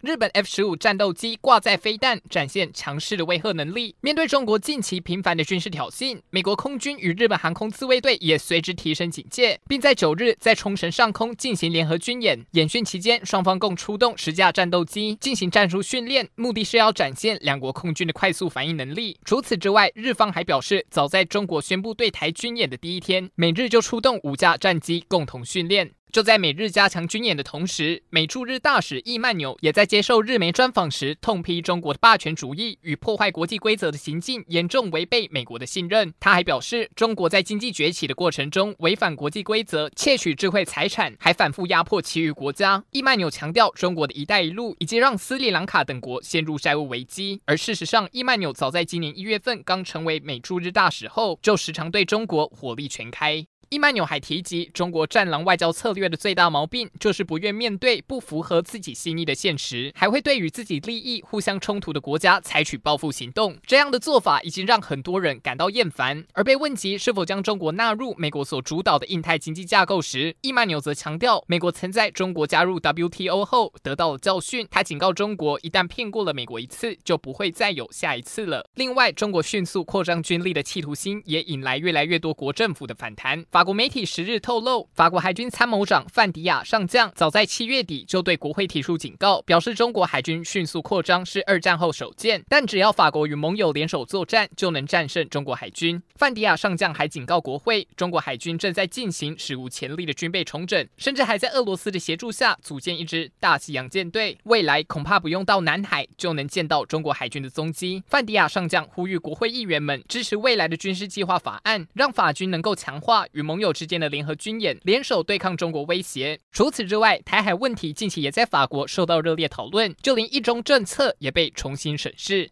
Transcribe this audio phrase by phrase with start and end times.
[0.00, 3.96] 日本 F 十五战斗机挂载飞弹，展现强势的威慑能力。
[4.00, 12.46] 面对中国近期频繁的军事挑衅，美国空军与日本航空自卫队也随之提升警戒，并在九日在冲绳上空进行联合军演。
[12.52, 19.18] 演训期间，双方共出动十架战斗机进行战术训练，目的是要展现两国空军的快速反应能力。
[19.24, 25.90] 除此之外，日方还表示，早在中国宣布对台军演的第一天，美日就出动五架战机共同训练。
[26.10, 36.12] 就在美日加强军演的同时，美驻日大使易曼纽也在接受日媒专访时痛批中国的霸权主义与破坏国际规则的行径严重违背美国的信任。
[36.18, 42.82] 他还表示，中国在经济崛起的过程中违反国际规则，窃取智慧财产，还反复压迫其余国家。
[42.92, 47.40] 易曼纽强调，中国的一带一路已经让斯里兰卡等国陷入债务危机。
[47.44, 53.46] 而事实上，易曼纽早在今年一月份刚成为美驻日大使后，就时常对中国火力全开。
[53.70, 63.58] 伊曼纽还提及，中国“战狼外交”策略的最大毛病就是不愿面对不符合自己心意的现实，还会对与自己利益互相冲突的国家采取报复行动。
[63.66, 66.24] 这样的做法已经让很多人感到厌烦。
[66.32, 74.66] 而被问及是否将中国纳入美国所主导的印太经济架构时，伊曼纽则强调，美国曾在中国加入 WTO 后得到了教训。
[74.70, 78.66] 他警告中国，一旦骗过了美国一次，就不会再有下一次了。
[78.76, 83.44] 另外，中国迅速扩张军力的企图心也引来越来越多国政府的反弹。
[83.58, 96.00] 法国媒体十日透露，法国海军参谋长范迪亚上将早在七月底就对国会提出警告，表示中国海军迅速扩张是二战后首见，但只要法国与盟友联手作战，就能战胜中国海军。
[96.14, 108.04] 范迪亚上将还警告国会，中国海军正在进行史无前例的军备重整，甚至还在俄罗斯的协助下组建一支大西洋舰队，未来恐怕不用到南海就能见到中国海军的踪迹。
[108.06, 116.38] 范迪亚上将呼吁国会议员们支持未来的军事计划法案，让法军能够强化与盟友之间的联合军演，联手对抗中国威胁。
[116.52, 122.46] 除此之外，台海问题近期也在法国受到热烈讨论，就连一中政策也被重新审视。